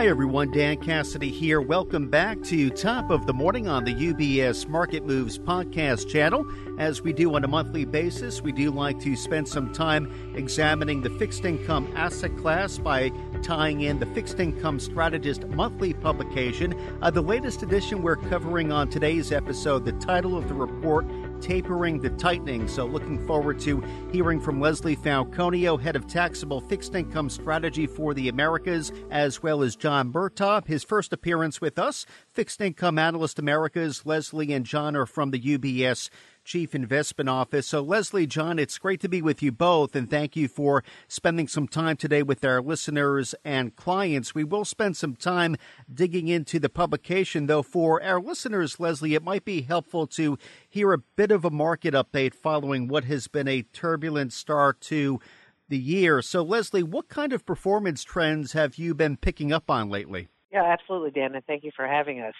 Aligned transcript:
Hi, 0.00 0.06
everyone. 0.06 0.50
Dan 0.50 0.78
Cassidy 0.78 1.28
here. 1.28 1.60
Welcome 1.60 2.08
back 2.08 2.42
to 2.44 2.70
Top 2.70 3.10
of 3.10 3.26
the 3.26 3.34
Morning 3.34 3.68
on 3.68 3.84
the 3.84 3.92
UBS 3.92 4.66
Market 4.66 5.04
Moves 5.04 5.38
podcast 5.38 6.08
channel. 6.08 6.46
As 6.78 7.02
we 7.02 7.12
do 7.12 7.34
on 7.34 7.44
a 7.44 7.48
monthly 7.48 7.84
basis, 7.84 8.40
we 8.40 8.50
do 8.50 8.70
like 8.70 8.98
to 9.00 9.14
spend 9.14 9.46
some 9.46 9.74
time 9.74 10.10
examining 10.34 11.02
the 11.02 11.10
fixed 11.10 11.44
income 11.44 11.92
asset 11.94 12.34
class 12.38 12.78
by 12.78 13.12
tying 13.42 13.82
in 13.82 13.98
the 13.98 14.06
Fixed 14.06 14.40
Income 14.40 14.80
Strategist 14.80 15.46
monthly 15.48 15.92
publication. 15.92 16.74
Uh, 17.02 17.10
the 17.10 17.20
latest 17.20 17.62
edition 17.62 18.00
we're 18.00 18.16
covering 18.16 18.72
on 18.72 18.88
today's 18.88 19.30
episode, 19.32 19.84
the 19.84 19.92
title 19.92 20.34
of 20.34 20.48
the 20.48 20.54
report 20.54 21.04
tapering 21.40 22.00
the 22.00 22.10
tightening. 22.10 22.68
So, 22.68 22.86
looking 22.86 23.24
forward 23.26 23.58
to 23.60 23.82
hearing 24.12 24.40
from 24.40 24.60
Leslie 24.60 24.96
Falconio, 24.96 25.80
head 25.80 25.96
of 25.96 26.06
taxable 26.06 26.60
fixed 26.60 26.94
income 26.94 27.30
strategy 27.30 27.86
for 27.86 28.14
the 28.14 28.28
Americas, 28.28 28.92
as 29.10 29.42
well 29.42 29.62
as 29.62 29.76
John 29.76 30.12
Murtaugh. 30.12 30.66
His 30.66 30.84
first 30.84 31.12
appearance 31.12 31.60
with 31.60 31.78
us, 31.78 32.06
fixed 32.32 32.60
income 32.60 32.98
analyst 32.98 33.38
Americas. 33.38 34.06
Leslie 34.06 34.52
and 34.52 34.66
John 34.66 34.96
are 34.96 35.06
from 35.06 35.30
the 35.30 35.40
UBS 35.40 36.10
Chief 36.50 36.74
Investment 36.74 37.30
Office. 37.30 37.68
So, 37.68 37.80
Leslie, 37.80 38.26
John, 38.26 38.58
it's 38.58 38.76
great 38.76 39.00
to 39.02 39.08
be 39.08 39.22
with 39.22 39.40
you 39.40 39.52
both, 39.52 39.94
and 39.94 40.10
thank 40.10 40.34
you 40.34 40.48
for 40.48 40.82
spending 41.06 41.46
some 41.46 41.68
time 41.68 41.96
today 41.96 42.24
with 42.24 42.44
our 42.44 42.60
listeners 42.60 43.36
and 43.44 43.76
clients. 43.76 44.34
We 44.34 44.42
will 44.42 44.64
spend 44.64 44.96
some 44.96 45.14
time 45.14 45.54
digging 45.94 46.26
into 46.26 46.58
the 46.58 46.68
publication, 46.68 47.46
though, 47.46 47.62
for 47.62 48.02
our 48.02 48.20
listeners, 48.20 48.80
Leslie, 48.80 49.14
it 49.14 49.22
might 49.22 49.44
be 49.44 49.62
helpful 49.62 50.08
to 50.08 50.38
hear 50.68 50.92
a 50.92 50.98
bit 50.98 51.30
of 51.30 51.44
a 51.44 51.50
market 51.50 51.94
update 51.94 52.34
following 52.34 52.88
what 52.88 53.04
has 53.04 53.28
been 53.28 53.46
a 53.46 53.62
turbulent 53.62 54.32
start 54.32 54.80
to 54.80 55.20
the 55.68 55.78
year. 55.78 56.20
So, 56.20 56.42
Leslie, 56.42 56.82
what 56.82 57.08
kind 57.08 57.32
of 57.32 57.46
performance 57.46 58.02
trends 58.02 58.54
have 58.54 58.74
you 58.74 58.92
been 58.96 59.16
picking 59.16 59.52
up 59.52 59.70
on 59.70 59.88
lately? 59.88 60.26
Yeah, 60.50 60.64
absolutely, 60.64 61.12
Dan, 61.12 61.36
and 61.36 61.44
thank 61.44 61.62
you 61.62 61.70
for 61.76 61.86
having 61.86 62.18
us. 62.18 62.34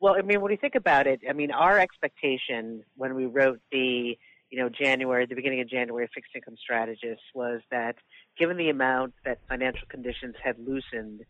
Well, 0.00 0.14
I 0.18 0.22
mean, 0.22 0.40
when 0.40 0.50
you 0.50 0.56
think 0.56 0.76
about 0.76 1.06
it, 1.06 1.20
I 1.28 1.34
mean, 1.34 1.50
our 1.50 1.78
expectation 1.78 2.82
when 2.96 3.14
we 3.14 3.26
wrote 3.26 3.60
the, 3.70 4.16
you 4.50 4.58
know, 4.58 4.70
January, 4.70 5.26
the 5.26 5.34
beginning 5.34 5.60
of 5.60 5.68
January 5.68 6.08
fixed 6.14 6.32
income 6.34 6.56
strategist 6.58 7.20
was 7.34 7.60
that 7.70 7.96
given 8.38 8.56
the 8.56 8.70
amount 8.70 9.12
that 9.26 9.40
financial 9.46 9.86
conditions 9.90 10.36
had 10.42 10.56
loosened 10.58 11.20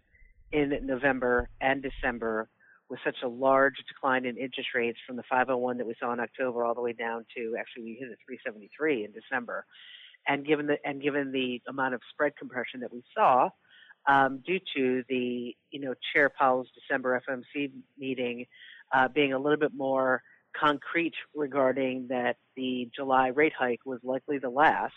in 0.52 0.78
November 0.84 1.48
and 1.60 1.82
December 1.82 2.48
with 2.88 3.00
such 3.04 3.16
a 3.24 3.28
large 3.28 3.74
decline 3.88 4.24
in 4.24 4.36
interest 4.36 4.70
rates 4.72 4.98
from 5.04 5.16
the 5.16 5.24
501 5.28 5.78
that 5.78 5.86
we 5.86 5.94
saw 5.98 6.12
in 6.12 6.20
October 6.20 6.64
all 6.64 6.74
the 6.74 6.80
way 6.80 6.92
down 6.92 7.24
to 7.36 7.56
actually 7.58 7.84
we 7.84 7.96
hit 7.98 8.08
a 8.08 8.18
373 8.24 9.04
in 9.04 9.12
December. 9.12 9.64
And 10.28 10.46
given 10.46 10.66
the 10.66 10.76
and 10.84 11.02
given 11.02 11.32
the 11.32 11.60
amount 11.68 11.94
of 11.94 12.02
spread 12.12 12.36
compression 12.36 12.80
that 12.80 12.92
we 12.92 13.02
saw, 13.16 13.50
um, 14.06 14.43
due 14.47 14.61
to 14.77 15.03
the, 15.09 15.55
you 15.70 15.81
know, 15.81 15.95
Chair 16.12 16.31
Powell's 16.31 16.69
December 16.75 17.20
FOMC 17.29 17.70
meeting 17.98 18.47
uh, 18.95 19.09
being 19.09 19.33
a 19.33 19.39
little 19.39 19.59
bit 19.59 19.73
more 19.75 20.23
concrete 20.59 21.15
regarding 21.34 22.09
that 22.09 22.37
the 22.56 22.89
July 22.95 23.28
rate 23.28 23.53
hike 23.56 23.81
was 23.84 24.01
likely 24.03 24.39
the 24.39 24.51
last. 24.51 24.95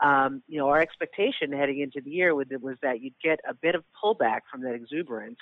Um, 0.00 0.42
you 0.46 0.58
know, 0.58 0.68
our 0.68 0.80
expectation 0.80 1.52
heading 1.52 1.80
into 1.80 2.00
the 2.00 2.10
year 2.10 2.34
was, 2.34 2.46
was 2.62 2.76
that 2.82 3.00
you'd 3.00 3.14
get 3.22 3.40
a 3.48 3.54
bit 3.54 3.74
of 3.74 3.82
pullback 4.02 4.40
from 4.50 4.62
that 4.62 4.74
exuberance 4.74 5.38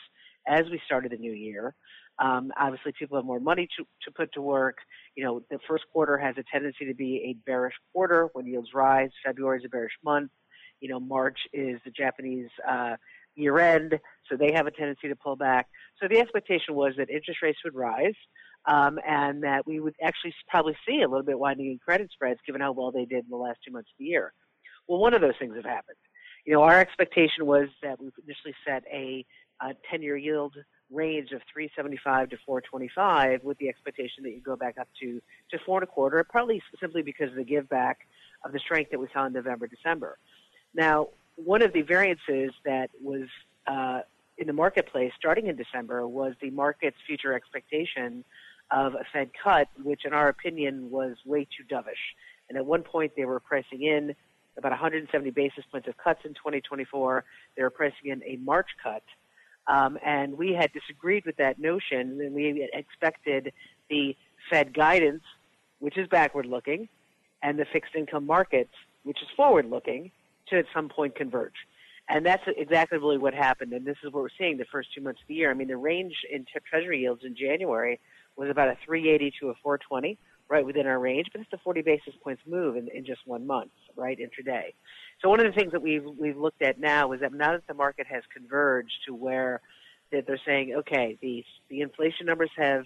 as 0.48 0.64
we 0.70 0.80
started 0.86 1.12
the 1.12 1.18
new 1.18 1.32
year. 1.32 1.74
Um, 2.18 2.50
obviously, 2.58 2.92
people 2.98 3.18
have 3.18 3.26
more 3.26 3.40
money 3.40 3.68
to, 3.76 3.84
to 4.04 4.10
put 4.10 4.32
to 4.32 4.40
work. 4.40 4.78
You 5.16 5.24
know, 5.24 5.42
the 5.50 5.58
first 5.68 5.84
quarter 5.92 6.16
has 6.16 6.36
a 6.38 6.44
tendency 6.50 6.86
to 6.86 6.94
be 6.94 7.16
a 7.28 7.36
bearish 7.44 7.74
quarter 7.92 8.30
when 8.32 8.46
yields 8.46 8.70
rise. 8.72 9.10
February 9.24 9.58
is 9.58 9.64
a 9.66 9.68
bearish 9.68 9.92
month. 10.02 10.30
You 10.80 10.88
know, 10.88 11.00
March 11.00 11.38
is 11.52 11.80
the 11.84 11.90
Japanese 11.90 12.48
uh, 12.68 12.96
year 13.34 13.58
end, 13.58 13.98
so 14.28 14.36
they 14.36 14.52
have 14.52 14.66
a 14.66 14.70
tendency 14.70 15.08
to 15.08 15.16
pull 15.16 15.36
back. 15.36 15.68
So 16.00 16.08
the 16.08 16.18
expectation 16.18 16.74
was 16.74 16.94
that 16.96 17.10
interest 17.10 17.42
rates 17.42 17.58
would 17.64 17.74
rise. 17.74 18.14
Um, 18.68 18.98
and 19.06 19.44
that 19.44 19.64
we 19.64 19.78
would 19.78 19.94
actually 20.02 20.34
probably 20.48 20.76
see 20.84 21.00
a 21.00 21.08
little 21.08 21.22
bit 21.22 21.38
widening 21.38 21.70
in 21.70 21.78
credit 21.78 22.10
spreads 22.10 22.40
given 22.44 22.60
how 22.60 22.72
well 22.72 22.90
they 22.90 23.04
did 23.04 23.22
in 23.22 23.30
the 23.30 23.36
last 23.36 23.60
two 23.64 23.70
months 23.70 23.90
of 23.92 23.98
the 24.00 24.06
year. 24.06 24.32
Well, 24.88 24.98
one 24.98 25.14
of 25.14 25.20
those 25.20 25.34
things 25.38 25.54
have 25.54 25.64
happened. 25.64 25.98
You 26.44 26.54
know, 26.54 26.62
our 26.62 26.80
expectation 26.80 27.46
was 27.46 27.68
that 27.82 28.00
we 28.00 28.10
initially 28.24 28.54
set 28.66 28.82
a, 28.92 29.24
a 29.60 29.74
10-year 29.92 30.16
yield 30.16 30.54
range 30.90 31.32
of 31.32 31.42
375 31.52 32.30
to 32.30 32.36
425 32.46 33.42
with 33.42 33.58
the 33.58 33.68
expectation 33.68 34.22
that 34.22 34.30
you 34.30 34.40
go 34.40 34.54
back 34.54 34.76
up 34.78 34.88
to, 35.00 35.20
to 35.50 35.58
four 35.66 35.78
and 35.78 35.88
a 35.88 35.90
quarter, 35.90 36.24
probably 36.28 36.62
simply 36.80 37.02
because 37.02 37.30
of 37.30 37.36
the 37.36 37.44
give 37.44 37.68
back 37.68 38.06
of 38.44 38.52
the 38.52 38.60
strength 38.60 38.92
that 38.92 39.00
we 39.00 39.08
saw 39.12 39.26
in 39.26 39.32
November, 39.32 39.66
December. 39.66 40.18
Now, 40.76 41.08
one 41.36 41.62
of 41.62 41.72
the 41.72 41.82
variances 41.82 42.52
that 42.64 42.90
was 43.02 43.28
uh, 43.66 44.00
in 44.36 44.46
the 44.46 44.52
marketplace 44.52 45.12
starting 45.18 45.46
in 45.46 45.56
December 45.56 46.06
was 46.06 46.34
the 46.40 46.50
market's 46.50 46.98
future 47.06 47.32
expectation 47.32 48.24
of 48.70 48.94
a 48.94 49.04
Fed 49.12 49.30
cut, 49.42 49.68
which 49.82 50.04
in 50.04 50.12
our 50.12 50.28
opinion 50.28 50.90
was 50.90 51.16
way 51.24 51.44
too 51.44 51.64
dovish. 51.74 52.14
And 52.48 52.58
at 52.58 52.66
one 52.66 52.82
point 52.82 53.12
they 53.16 53.24
were 53.24 53.40
pricing 53.40 53.82
in 53.82 54.14
about 54.58 54.72
170 54.72 55.30
basis 55.30 55.64
points 55.70 55.88
of 55.88 55.96
cuts 55.96 56.20
in 56.24 56.34
2024. 56.34 57.24
They 57.56 57.62
were 57.62 57.70
pricing 57.70 58.10
in 58.10 58.22
a 58.24 58.36
March 58.36 58.68
cut. 58.82 59.02
Um, 59.66 59.98
and 60.04 60.36
we 60.36 60.52
had 60.52 60.72
disagreed 60.72 61.24
with 61.24 61.36
that 61.36 61.58
notion, 61.58 62.20
and 62.20 62.34
we 62.34 62.68
expected 62.72 63.52
the 63.88 64.14
Fed 64.50 64.74
guidance, 64.74 65.22
which 65.80 65.96
is 65.96 66.06
backward 66.08 66.46
looking, 66.46 66.88
and 67.42 67.58
the 67.58 67.66
fixed 67.72 67.94
income 67.94 68.26
markets, 68.26 68.72
which 69.02 69.20
is 69.22 69.28
forward 69.36 69.68
looking, 69.68 70.12
to 70.48 70.58
at 70.58 70.66
some 70.74 70.88
point 70.88 71.14
converge. 71.14 71.54
And 72.08 72.24
that's 72.24 72.42
exactly 72.56 72.98
really 72.98 73.18
what 73.18 73.34
happened. 73.34 73.72
And 73.72 73.84
this 73.84 73.96
is 74.04 74.12
what 74.12 74.22
we're 74.22 74.28
seeing 74.38 74.58
the 74.58 74.64
first 74.70 74.90
two 74.94 75.00
months 75.00 75.20
of 75.20 75.26
the 75.26 75.34
year. 75.34 75.50
I 75.50 75.54
mean, 75.54 75.68
the 75.68 75.76
range 75.76 76.14
in 76.30 76.44
t- 76.44 76.52
Treasury 76.68 77.00
yields 77.00 77.22
in 77.24 77.34
January 77.34 77.98
was 78.36 78.48
about 78.48 78.68
a 78.68 78.76
380 78.86 79.32
to 79.40 79.48
a 79.48 79.54
420, 79.62 80.16
right 80.48 80.64
within 80.64 80.86
our 80.86 81.00
range, 81.00 81.26
but 81.32 81.40
it's 81.40 81.52
a 81.52 81.58
40 81.58 81.82
basis 81.82 82.14
points 82.22 82.42
move 82.46 82.76
in, 82.76 82.88
in 82.94 83.04
just 83.04 83.20
one 83.26 83.46
month, 83.46 83.72
right, 83.96 84.18
intraday. 84.18 84.74
So 85.20 85.28
one 85.28 85.40
of 85.40 85.46
the 85.46 85.58
things 85.58 85.72
that 85.72 85.82
we've, 85.82 86.04
we've 86.04 86.36
looked 86.36 86.62
at 86.62 86.78
now 86.78 87.12
is 87.12 87.20
that 87.20 87.32
now 87.32 87.52
that 87.52 87.66
the 87.66 87.74
market 87.74 88.06
has 88.06 88.22
converged 88.32 88.92
to 89.06 89.14
where 89.14 89.60
that 90.12 90.26
they're 90.26 90.40
saying, 90.46 90.74
okay, 90.78 91.18
the, 91.20 91.44
the 91.68 91.80
inflation 91.80 92.26
numbers 92.26 92.50
have 92.56 92.84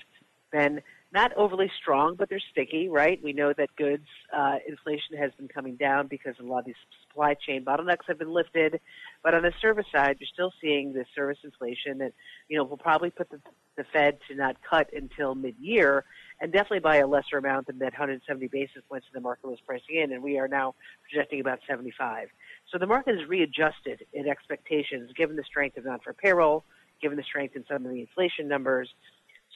been 0.50 0.80
not 1.12 1.32
overly 1.36 1.70
strong, 1.80 2.14
but 2.14 2.28
they're 2.28 2.42
sticky, 2.52 2.88
right? 2.88 3.20
We 3.22 3.32
know 3.32 3.52
that 3.52 3.74
goods 3.76 4.06
uh, 4.32 4.56
inflation 4.66 5.16
has 5.18 5.32
been 5.36 5.48
coming 5.48 5.74
down 5.74 6.06
because 6.06 6.36
a 6.38 6.44
lot 6.44 6.60
of 6.60 6.64
these 6.66 6.76
supply 7.08 7.34
chain 7.34 7.64
bottlenecks 7.64 8.06
have 8.06 8.18
been 8.18 8.32
lifted. 8.32 8.80
But 9.22 9.34
on 9.34 9.42
the 9.42 9.52
service 9.60 9.86
side, 9.92 10.18
you're 10.20 10.28
still 10.32 10.52
seeing 10.60 10.92
the 10.92 11.04
service 11.14 11.38
inflation 11.42 11.98
that, 11.98 12.12
you 12.48 12.56
know, 12.56 12.64
will 12.64 12.76
probably 12.76 13.10
put 13.10 13.28
the, 13.28 13.40
the 13.76 13.84
Fed 13.92 14.18
to 14.28 14.36
not 14.36 14.56
cut 14.68 14.90
until 14.92 15.34
mid-year, 15.34 16.04
and 16.40 16.52
definitely 16.52 16.80
by 16.80 16.98
a 16.98 17.06
lesser 17.08 17.38
amount 17.38 17.66
than 17.66 17.78
that 17.78 17.92
170 17.92 18.46
basis 18.46 18.82
points 18.88 19.06
that 19.12 19.18
the 19.18 19.22
market 19.22 19.48
was 19.48 19.58
pricing 19.66 19.96
in, 19.96 20.12
and 20.12 20.22
we 20.22 20.38
are 20.38 20.48
now 20.48 20.74
projecting 21.02 21.40
about 21.40 21.58
75. 21.68 22.28
So 22.70 22.78
the 22.78 22.86
market 22.86 23.18
has 23.18 23.28
readjusted 23.28 24.06
in 24.12 24.28
expectations 24.28 25.10
given 25.16 25.34
the 25.34 25.44
strength 25.44 25.76
of 25.76 25.86
non-farm 25.86 26.16
payroll, 26.22 26.64
given 27.02 27.16
the 27.16 27.24
strength 27.24 27.56
in 27.56 27.64
some 27.66 27.84
of 27.84 27.90
the 27.90 28.00
inflation 28.00 28.46
numbers. 28.46 28.88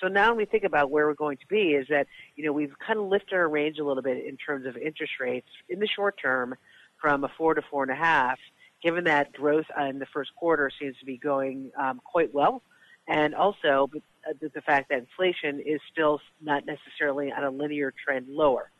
So 0.04 0.08
now 0.08 0.28
when 0.28 0.36
we 0.36 0.44
think 0.44 0.64
about 0.64 0.90
where 0.90 1.06
we're 1.06 1.14
going 1.14 1.38
to 1.38 1.46
be 1.46 1.70
is 1.70 1.86
that, 1.88 2.06
you 2.36 2.44
know, 2.44 2.52
we've 2.52 2.74
kind 2.86 2.98
of 2.98 3.06
lifted 3.06 3.32
our 3.36 3.48
range 3.48 3.78
a 3.78 3.84
little 3.84 4.02
bit 4.02 4.26
in 4.26 4.36
terms 4.36 4.66
of 4.66 4.76
interest 4.76 5.14
rates 5.18 5.48
in 5.70 5.80
the 5.80 5.86
short 5.86 6.16
term 6.20 6.54
from 7.00 7.24
a 7.24 7.28
four 7.38 7.54
to 7.54 7.62
four 7.70 7.82
and 7.82 7.90
a 7.90 7.94
half, 7.94 8.38
given 8.82 9.04
that 9.04 9.32
growth 9.32 9.64
in 9.88 9.98
the 9.98 10.06
first 10.12 10.30
quarter 10.36 10.70
seems 10.78 10.94
to 10.98 11.06
be 11.06 11.16
going 11.16 11.70
um, 11.80 12.02
quite 12.04 12.34
well. 12.34 12.60
And 13.08 13.34
also 13.34 13.88
uh, 14.28 14.34
the 14.42 14.60
fact 14.60 14.90
that 14.90 14.98
inflation 14.98 15.58
is 15.64 15.80
still 15.90 16.20
not 16.42 16.64
necessarily 16.66 17.32
on 17.32 17.42
a 17.42 17.50
linear 17.50 17.94
trend 18.04 18.28
lower. 18.28 18.70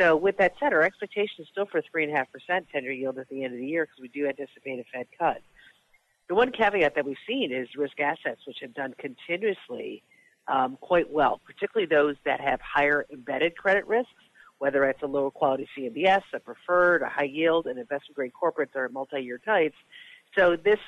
So 0.00 0.16
with 0.16 0.36
that 0.38 0.54
said, 0.58 0.72
our 0.72 0.82
expectation 0.82 1.44
is 1.44 1.46
still 1.52 1.66
for 1.66 1.80
3.5% 1.80 2.26
10-year 2.74 2.90
yield 2.90 3.18
at 3.18 3.28
the 3.28 3.44
end 3.44 3.54
of 3.54 3.60
the 3.60 3.66
year 3.66 3.84
because 3.86 4.00
we 4.02 4.08
do 4.08 4.26
anticipate 4.26 4.80
a 4.80 4.84
Fed 4.92 5.06
cut. 5.16 5.42
The 6.28 6.34
one 6.34 6.50
caveat 6.50 6.96
that 6.96 7.04
we've 7.04 7.16
seen 7.24 7.52
is 7.52 7.68
risk 7.76 8.00
assets, 8.00 8.40
which 8.48 8.58
have 8.62 8.74
done 8.74 8.96
continuously 8.98 10.02
um, 10.48 10.76
quite 10.80 11.10
well, 11.10 11.40
particularly 11.44 11.86
those 11.86 12.16
that 12.24 12.40
have 12.40 12.60
higher 12.60 13.06
embedded 13.12 13.56
credit 13.56 13.86
risks, 13.86 14.12
whether 14.58 14.84
it's 14.84 15.02
a 15.02 15.06
lower 15.06 15.30
quality 15.30 15.68
CMBS, 15.76 16.22
a 16.32 16.40
preferred, 16.40 17.02
a 17.02 17.08
high 17.08 17.24
yield, 17.24 17.66
and 17.66 17.78
investment 17.78 18.14
grade 18.14 18.32
corporates 18.40 18.74
or 18.74 18.88
multi-year 18.88 19.38
types. 19.38 19.76
So 20.36 20.56
this 20.56 20.78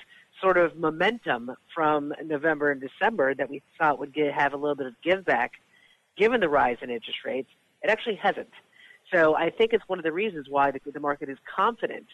sort 0.40 0.56
of 0.56 0.76
momentum 0.76 1.50
from 1.75 2.14
November 2.25 2.70
and 2.70 2.81
December 2.81 3.34
that 3.34 3.50
we 3.50 3.62
thought 3.78 3.99
would 3.99 4.14
get, 4.14 4.32
have 4.32 4.52
a 4.52 4.56
little 4.56 4.76
bit 4.76 4.87
of 4.87 4.94
give 5.02 5.25
back, 5.25 5.52
given 6.16 6.40
the 6.40 6.49
rise 6.49 6.76
in 6.82 6.90
interest 6.90 7.19
rates, 7.25 7.49
it 7.82 7.90
actually 7.90 8.16
hasn't. 8.16 8.50
So 9.12 9.34
I 9.34 9.50
think 9.50 9.72
it's 9.72 9.84
one 9.87 9.99
of 9.99 10.04
the 10.04 10.12
reasons 10.12 10.46
why 10.49 10.70
the, 10.70 10.81
the 10.90 11.00
market 11.00 11.28
is 11.28 11.38
confident 11.54 12.06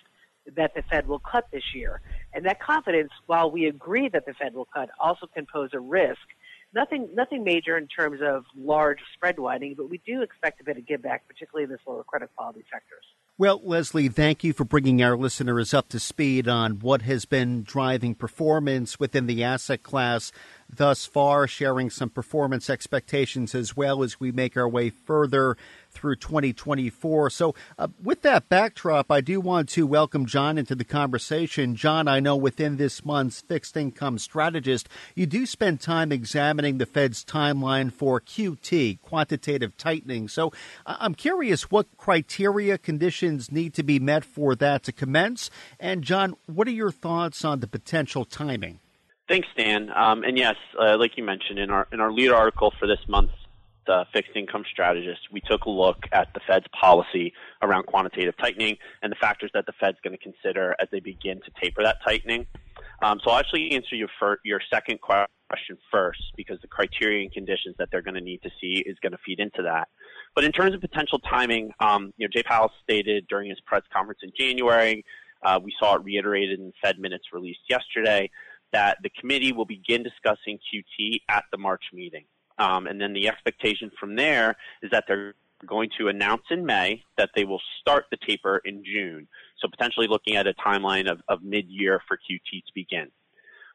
that 0.57 0.75
the 0.75 0.83
Fed 0.83 1.09
will 1.09 1.19
cut 1.19 1.47
this 1.51 1.75
year. 1.75 2.01
And 2.33 2.45
that 2.47 2.61
confidence, 2.61 3.11
while 3.27 3.51
we 3.51 3.67
agree 3.67 4.09
that 4.11 4.27
the 4.27 4.35
Fed 4.35 4.55
will 4.55 4.69
cut, 4.73 4.91
also 5.01 5.27
can 5.27 5.47
pose 5.51 5.71
a 5.73 5.81
risk 5.81 6.21
nothing 6.75 7.09
nothing 7.15 7.45
major 7.45 7.77
in 7.77 7.87
terms 7.87 8.21
of 8.23 8.45
large 8.57 8.99
spread 9.15 9.39
widening, 9.39 9.75
but 9.77 9.89
we 9.89 9.99
do 10.05 10.23
expect 10.23 10.61
a 10.61 10.65
bit 10.65 10.77
of 10.77 10.87
give 10.87 11.03
back, 11.03 11.27
particularly 11.27 11.65
in 11.65 11.71
the 11.71 11.79
slower 11.85 12.05
credit 12.05 12.31
quality 12.37 12.65
sectors. 12.71 13.05
Well, 13.37 13.61
Leslie, 13.65 14.09
thank 14.09 14.45
you 14.45 14.53
for 14.53 14.65
bringing 14.65 15.03
our 15.03 15.17
listeners 15.17 15.75
up 15.75 15.89
to 15.89 15.99
speed 15.99 16.47
on 16.47 16.79
what 16.79 17.03
has 17.03 17.25
been 17.25 17.65
driving 17.65 18.15
performance 18.15 19.01
within 19.01 19.27
the 19.27 19.43
asset 19.43 19.83
class 19.83 20.31
thus 20.69 21.05
far, 21.05 21.49
sharing 21.49 21.91
some 21.91 22.11
performance 22.11 22.71
expectations 22.71 23.53
as 23.53 23.77
well 23.77 24.05
as 24.05 24.21
we 24.21 24.31
make 24.31 24.57
our 24.57 24.69
way 24.69 24.89
further 24.89 25.57
through 25.95 26.17
2024. 26.17 27.31
So, 27.31 27.55
uh, 27.79 27.89
with 28.03 28.23
that 28.23 28.49
backdrop, 28.49 29.11
I 29.11 29.21
do 29.21 29.41
want 29.41 29.69
to 29.71 29.87
welcome 29.87 30.27
John 30.27 30.59
into 30.59 30.75
the 30.75 30.85
conversation. 30.85 31.77
John, 31.77 32.09
I 32.09 32.21
know 32.21 32.37
within 32.37 32.77
this 32.77 33.05
month's 33.05 33.41
fixed 33.41 33.77
income 33.77 34.19
strategist, 34.19 34.89
you 35.15 35.27
do 35.27 35.47
spend 35.47 35.81
time 35.81 36.13
examining 36.13 36.79
the 36.79 36.87
Fed's 36.87 37.25
timeline 37.25 37.93
for 37.93 38.21
QT, 38.21 39.01
quantitative 39.01 39.77
tightening. 39.77 40.29
So, 40.29 40.53
I'm 40.85 41.15
curious 41.15 41.71
what 41.71 41.87
criteria 41.97 42.77
conditions 42.77 43.51
need 43.51 43.75
to 43.75 43.83
be 43.83 43.99
met 43.99 44.25
for 44.25 44.55
that 44.57 44.83
to 44.85 44.93
commence. 44.93 45.51
And, 45.79 46.03
John, 46.03 46.35
what 46.47 46.69
are 46.69 46.73
your 46.73 46.91
thoughts 46.91 47.45
on 47.45 47.61
the 47.61 47.69
potential 47.69 48.25
timing? 48.25 48.81
Thanks, 49.29 49.49
Dan. 49.57 49.91
Um, 49.95 50.23
and 50.23 50.37
yes, 50.37 50.57
uh, 50.79 50.99
like 50.99 51.17
you 51.17 51.25
mentioned 51.25 51.59
in 51.59 51.71
our 51.71 51.89
in 51.93 52.01
our 52.01 52.13
lead 52.13 52.31
article 52.31 52.73
for 52.79 52.87
this 52.87 52.99
month's 53.09 53.33
uh, 53.89 54.05
fixed 54.13 54.33
income 54.35 54.65
strategist, 54.71 55.21
we 55.31 55.41
took 55.41 55.65
a 55.65 55.71
look 55.71 56.05
at 56.13 56.29
the 56.35 56.41
Fed's 56.47 56.67
policy 56.79 57.33
around 57.63 57.87
quantitative 57.87 58.35
tightening 58.39 58.77
and 59.03 59.11
the 59.11 59.17
factors 59.17 59.51
that 59.55 59.67
the 59.67 59.73
Fed's 59.81 59.99
going 60.03 60.17
to 60.17 60.23
consider 60.23 60.75
as 60.81 60.89
they 60.91 61.01
begin 61.01 61.41
to 61.43 61.51
taper 61.63 61.83
that 61.83 61.99
tightening. 62.07 62.47
Um, 63.03 63.21
so 63.23 63.31
I'll 63.31 63.39
actually 63.39 63.73
answer 63.73 63.97
your 63.97 64.09
fir- 64.19 64.39
your 64.45 64.61
second 64.73 65.01
question 65.01 65.29
first 65.91 66.21
because 66.37 66.59
the 66.63 66.69
criteria 66.69 67.23
and 67.23 67.33
conditions 67.33 67.75
that 67.79 67.89
they're 67.91 68.03
going 68.03 68.15
to 68.15 68.21
need 68.21 68.43
to 68.43 68.51
see 68.61 68.83
is 68.87 68.97
going 69.03 69.13
to 69.13 69.19
feed 69.25 69.41
into 69.41 69.63
that. 69.63 69.89
But 70.35 70.45
in 70.45 70.53
terms 70.53 70.75
of 70.75 70.81
potential 70.81 71.19
timing, 71.21 71.71
um, 71.81 72.13
you 72.17 72.27
know, 72.27 72.31
Jay 72.35 72.43
Powell 72.43 72.71
stated 72.83 73.27
during 73.29 73.51
his 73.51 73.61
press 73.67 73.83
conference 73.93 74.21
in 74.23 74.33
January, 74.39 75.05
uh, 75.45 75.61
we 75.63 75.73
saw 75.79 75.97
it 75.97 76.05
reiterated 76.05 76.59
in 76.59 76.73
Fed 76.83 76.99
minutes 76.99 77.27
released 77.33 77.61
yesterday 77.69 78.31
that 78.73 78.99
the 79.03 79.11
committee 79.21 79.53
will 79.53 79.67
begin 79.67 80.03
discussing 80.03 80.59
QT 80.59 81.21
at 81.29 81.45
the 81.53 81.59
March 81.59 81.85
meeting. 81.93 82.25
Um, 82.59 82.87
and 82.87 83.01
then 83.01 83.13
the 83.13 83.29
expectation 83.29 83.91
from 83.99 84.15
there 84.17 84.57
is 84.83 84.91
that 84.91 85.05
they're 85.09 85.35
going 85.67 85.91
to 85.99 86.09
announce 86.09 86.43
in 86.51 86.65
May 86.65 87.03
that 87.17 87.31
they 87.35 87.45
will 87.45 87.61
start 87.81 88.07
the 88.11 88.19
taper 88.27 88.61
in 88.65 88.85
June. 88.85 89.27
So 89.59 89.69
potentially 89.69 90.07
looking 90.07 90.37
at 90.37 90.47
a 90.47 90.55
timeline 90.55 91.11
of, 91.11 91.21
of 91.29 91.43
mid-year 91.43 92.01
for 92.07 92.17
QT 92.17 92.65
to 92.65 92.73
begin. 92.75 93.11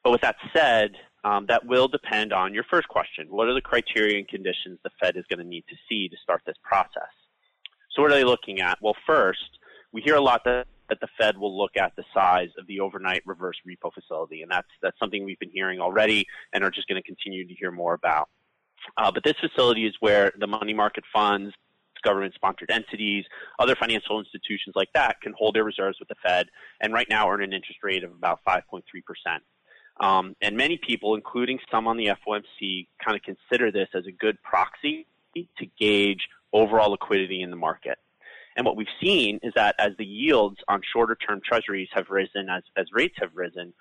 But 0.04 0.12
with 0.12 0.22
that 0.22 0.38
said, 0.56 0.92
um, 1.24 1.46
that 1.48 1.66
will 1.66 1.88
depend 1.88 2.32
on 2.32 2.54
your 2.54 2.64
first 2.70 2.88
question. 2.88 3.28
What 3.30 3.48
are 3.48 3.54
the 3.54 3.62
criteria 3.62 4.18
and 4.18 4.28
conditions 4.28 4.80
the 4.84 4.92
Fed 5.02 5.18
is 5.18 5.26
going 5.30 5.40
to 5.40 5.46
need 5.46 5.66
to 5.70 5.76
see 5.90 6.08
to 6.08 6.16
start 6.24 6.42
this 6.46 6.56
process? 6.64 7.12
So 7.92 8.02
what 8.02 8.12
are 8.12 8.16
they 8.16 8.24
looking 8.24 8.62
at? 8.62 8.78
Well, 8.82 8.96
first, 9.06 9.60
we 9.92 10.02
hear 10.02 10.16
a 10.16 10.22
lot 10.22 10.44
that 10.46 10.68
that 10.90 11.00
the 11.02 11.08
Fed 11.20 11.38
will 11.38 11.56
look 11.56 11.78
at 11.78 11.96
the 11.96 12.04
size 12.16 12.50
of 12.58 12.66
the 12.66 12.80
overnight 12.80 13.22
reverse 13.26 13.58
repo 13.68 13.94
facility, 13.94 14.42
and 14.42 14.50
that's 14.50 14.68
that's 14.82 14.98
something 15.00 15.24
we've 15.24 15.40
been 15.40 15.52
hearing 15.52 15.80
already, 15.80 16.26
and 16.52 16.64
are 16.64 16.72
just 16.72 16.88
going 16.88 17.02
to 17.02 17.06
continue 17.06 17.48
to 17.48 17.54
hear 17.54 17.72
more 17.72 17.94
about. 17.94 18.30
Uh, 18.98 19.12
but 19.12 19.24
this 19.24 19.36
facility 19.40 19.86
is 19.86 19.96
where 20.00 20.32
the 20.40 20.48
money 20.48 20.74
market 20.74 21.04
funds, 21.14 21.54
government-sponsored 22.04 22.72
entities, 22.72 23.26
other 23.60 23.76
financial 23.76 24.20
institutions 24.20 24.76
like 24.76 24.90
that 24.94 25.20
can 25.22 25.34
hold 25.38 25.56
their 25.56 25.64
reserves 25.64 26.00
with 26.00 26.08
the 26.08 26.16
Fed, 26.24 26.48
and 26.82 26.94
right 26.94 27.08
now 27.10 27.30
earn 27.30 27.44
an 27.44 27.54
interest 27.54 27.80
rate 27.84 28.04
of 28.04 28.12
about 28.12 28.40
5.3 28.48 28.84
percent. 29.06 29.44
Um, 30.00 30.36
and 30.42 30.56
many 30.56 30.78
people, 30.78 31.16
including 31.16 31.60
some 31.70 31.88
on 31.88 31.98
the 31.98 32.08
FOMC, 32.08 32.88
kind 33.04 33.18
of 33.18 33.22
consider 33.24 33.72
this 33.72 33.90
as 33.94 34.06
a 34.06 34.12
good 34.12 34.42
proxy 34.42 35.06
to 35.36 35.66
gauge 35.80 36.28
overall 36.54 36.92
liquidity 36.92 37.42
in 37.42 37.50
the 37.50 37.56
market. 37.56 37.98
And 38.56 38.66
what 38.66 38.76
we've 38.76 38.88
seen 39.02 39.40
is 39.44 39.54
that 39.56 39.76
as 39.78 39.92
the 39.98 40.06
yields 40.06 40.58
on 40.68 40.82
shorter 40.94 41.16
term 41.16 41.42
treasuries 41.46 41.90
have 41.94 42.10
risen, 42.10 42.50
as, 42.50 42.64
as 42.76 42.88
rates 42.94 43.16
have 43.20 43.32
risen, 43.34 43.74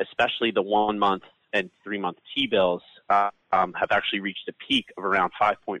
especially 0.00 0.50
the 0.50 0.62
one 0.62 0.98
month 0.98 1.22
and 1.56 1.70
three 1.82 1.98
month 1.98 2.18
T 2.34 2.46
bills 2.46 2.82
uh, 3.08 3.30
um, 3.52 3.72
have 3.74 3.90
actually 3.90 4.20
reached 4.20 4.48
a 4.48 4.52
peak 4.68 4.86
of 4.96 5.04
around 5.04 5.32
5.4%. 5.40 5.80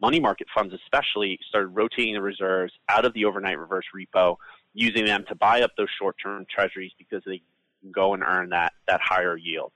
Money 0.00 0.20
market 0.20 0.46
funds, 0.54 0.74
especially, 0.74 1.38
started 1.48 1.68
rotating 1.68 2.14
the 2.14 2.22
reserves 2.22 2.72
out 2.88 3.04
of 3.04 3.14
the 3.14 3.24
overnight 3.24 3.58
reverse 3.58 3.86
repo, 3.94 4.36
using 4.74 5.04
them 5.04 5.24
to 5.28 5.34
buy 5.34 5.62
up 5.62 5.70
those 5.76 5.88
short 5.98 6.16
term 6.22 6.46
treasuries 6.50 6.92
because 6.98 7.22
they 7.24 7.40
can 7.80 7.92
go 7.92 8.14
and 8.14 8.22
earn 8.22 8.50
that, 8.50 8.72
that 8.88 9.00
higher 9.02 9.36
yield. 9.36 9.72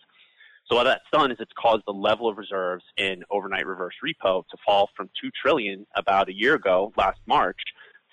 So 0.68 0.76
what 0.76 0.84
that's 0.84 1.04
done 1.12 1.32
is 1.32 1.38
it's 1.40 1.52
caused 1.58 1.82
the 1.86 1.92
level 1.92 2.28
of 2.28 2.36
reserves 2.36 2.84
in 2.96 3.24
overnight 3.30 3.66
reverse 3.66 3.94
repo 4.04 4.44
to 4.48 4.56
fall 4.64 4.88
from 4.96 5.10
two 5.20 5.30
trillion 5.42 5.86
about 5.96 6.28
a 6.28 6.34
year 6.34 6.54
ago, 6.54 6.92
last 6.96 7.18
March, 7.26 7.58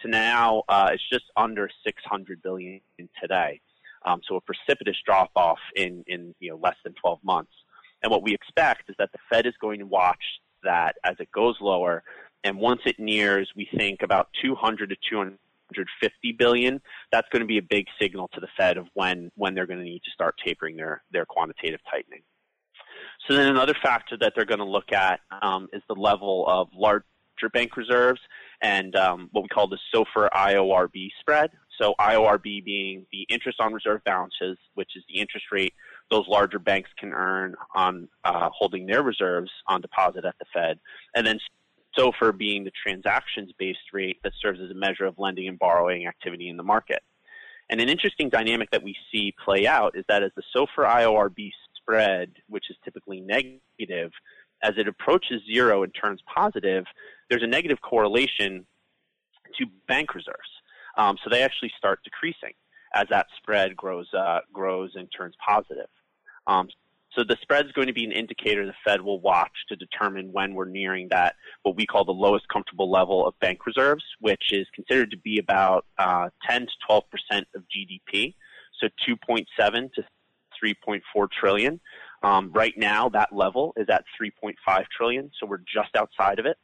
to 0.02 0.08
now 0.08 0.64
uh, 0.68 0.90
it's 0.94 1.04
just 1.12 1.26
under 1.36 1.70
600 1.86 2.42
billion 2.42 2.82
today. 3.22 3.60
Um, 4.06 4.22
so 4.28 4.36
a 4.36 4.42
precipitous 4.42 4.98
drop 5.06 5.32
off 5.36 5.60
in 5.76 6.04
in 6.08 6.36
you 6.40 6.52
know 6.52 6.60
less 6.62 6.76
than 6.84 6.94
12 6.94 7.20
months. 7.24 7.52
And 8.04 8.12
what 8.12 8.24
we 8.24 8.34
expect 8.34 8.90
is 8.90 8.96
that 9.00 9.12
the 9.12 9.18
Fed 9.30 9.46
is 9.46 9.54
going 9.60 9.80
to 9.80 9.86
watch 9.86 10.24
that 10.64 10.96
as 11.04 11.16
it 11.20 11.32
goes 11.32 11.56
lower, 11.60 12.04
and 12.44 12.58
once 12.58 12.82
it 12.86 13.00
nears, 13.00 13.52
we 13.56 13.68
think 13.78 14.02
about 14.04 14.30
200 14.42 14.90
to 14.90 14.96
250 15.10 16.32
billion. 16.34 16.82
That's 17.12 17.28
going 17.30 17.42
to 17.42 17.48
be 17.48 17.58
a 17.58 17.64
big 17.64 17.88
signal 18.00 18.30
to 18.34 18.40
the 18.40 18.48
Fed 18.58 18.78
of 18.78 18.88
when 18.94 19.32
when 19.36 19.56
they're 19.56 19.68
going 19.68 19.80
to 19.80 19.86
need 19.86 20.04
to 20.06 20.12
start 20.12 20.36
tapering 20.46 20.76
their 20.76 21.04
their 21.12 21.26
quantitative 21.26 21.80
tightening. 21.90 22.22
So 23.28 23.36
then 23.36 23.48
another 23.48 23.76
factor 23.82 24.18
that 24.18 24.34
they're 24.36 24.46
going 24.46 24.60
to 24.60 24.66
look 24.66 24.94
at 24.94 25.20
um, 25.42 25.68
is 25.74 25.82
the 25.88 25.96
level 25.96 26.46
of 26.48 26.70
larger 26.74 27.04
bank 27.52 27.76
reserves 27.76 28.22
and 28.62 28.96
um, 28.96 29.30
what 29.32 29.44
we 29.44 29.50
call 29.50 29.68
the 29.68 29.80
SOFR 29.94 30.30
IORB 30.32 31.10
spread. 31.20 31.52
So 31.80 31.94
IORB 32.00 32.64
being 32.64 33.06
the 33.12 33.26
interest 33.30 33.60
on 33.60 33.74
reserve 33.74 34.04
balances, 34.04 34.58
which 34.74 34.92
is 34.96 35.04
the 35.08 35.20
interest 35.20 35.46
rate 35.52 35.74
those 36.10 36.28
larger 36.28 36.60
banks 36.60 36.90
can 36.98 37.14
earn 37.14 37.56
on 37.76 38.08
uh, 38.24 38.50
holding 38.52 38.86
their 38.86 39.04
reserves 39.04 39.52
on 39.68 39.82
deposit 39.82 40.26
at 40.26 40.36
the 40.40 40.46
Fed, 40.54 40.80
and 41.16 41.28
then 41.28 41.40
SOFR 41.98 42.38
being 42.38 42.64
the 42.64 42.72
transactions-based 42.84 43.92
rate 43.94 44.18
that 44.24 44.34
serves 44.42 44.60
as 44.62 44.72
a 44.72 44.76
measure 44.76 45.06
of 45.06 45.16
lending 45.18 45.48
and 45.48 45.60
borrowing 45.60 46.08
activity 46.08 46.50
in 46.50 46.58
the 46.58 46.64
market. 46.64 47.02
And 47.70 47.82
an 47.82 47.90
interesting 47.90 48.30
dynamic 48.30 48.72
that 48.72 48.84
we 48.84 48.96
see 49.12 49.34
play 49.44 49.68
out 49.68 49.98
is 49.98 50.06
that 50.08 50.24
as 50.24 50.32
the 50.36 50.44
SOFR 50.56 50.86
IORB 50.86 51.52
spread, 51.76 52.32
which 52.48 52.70
is 52.70 52.78
typically 52.84 53.20
negative, 53.20 54.12
as 54.64 54.74
it 54.78 54.88
approaches 54.88 55.42
zero 55.52 55.84
and 55.84 55.94
turns 55.94 56.22
positive, 56.34 56.86
there's 57.30 57.44
a 57.44 57.48
negative 57.48 57.82
correlation 57.82 58.66
to 59.58 59.66
bank 59.88 60.16
reserves. 60.16 60.38
Um, 60.98 61.18
so 61.24 61.30
they 61.30 61.44
actually 61.44 61.72
start 61.78 62.00
decreasing 62.04 62.54
as 62.94 63.06
that 63.10 63.28
spread 63.38 63.76
grows 63.76 64.08
uh, 64.14 64.40
grows 64.52 64.92
and 64.96 65.08
turns 65.16 65.36
positive. 65.46 65.88
Um, 66.48 66.70
so 67.14 67.24
the 67.24 67.38
spread 67.42 67.66
is 67.66 67.72
going 67.72 67.88
to 67.88 67.94
be 67.94 68.04
an 68.04 68.12
indicator 68.12 68.66
the 68.66 68.74
Fed 68.86 69.02
will 69.02 69.20
watch 69.22 69.52
to 69.70 69.76
determine 69.76 70.32
when 70.32 70.54
we're 70.54 70.66
nearing 70.66 71.08
that 71.10 71.36
what 71.64 71.76
we 71.76 71.86
call 71.86 72.06
the 72.06 72.12
lowest 72.12 72.48
comfortable 72.50 72.92
level 72.92 73.26
of 73.26 73.38
bank 73.40 73.66
reserves, 73.66 74.04
which 74.20 74.52
is 74.52 74.68
considered 74.76 75.12
to 75.12 75.18
be 75.18 75.40
about 75.40 75.86
uh, 75.98 76.30
10 76.48 76.62
to 76.62 76.72
12 76.86 77.04
percent 77.10 77.48
of 77.56 77.64
GDP. 77.64 78.36
So 78.80 78.88
2.7 79.08 79.94
to 79.94 80.04
3.4 80.64 81.32
trillion. 81.32 81.80
Um, 82.24 82.52
right 82.54 82.78
now, 82.78 83.10
that 83.10 83.34
level 83.34 83.74
is 83.78 83.88
at 83.90 84.04
3.5 84.22 84.86
trillion, 84.96 85.32
so 85.40 85.48
we're 85.48 85.58
just 85.58 85.96
outside 85.96 86.40
of 86.40 86.46
it. 86.46 86.58